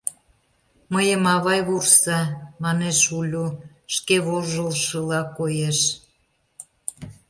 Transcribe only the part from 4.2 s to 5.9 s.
вожылшыла коеш.